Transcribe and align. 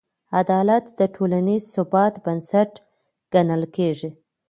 عدالت 0.41 0.85
د 0.99 1.01
ټولنیز 1.15 1.63
ثبات 1.75 2.13
بنسټ 2.25 2.71
ګڼل 3.33 3.63
کېږي. 3.75 4.09